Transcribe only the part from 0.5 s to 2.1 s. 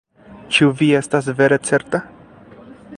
Ĉu vi estas vere certa?